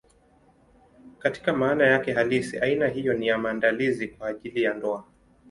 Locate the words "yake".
1.87-2.13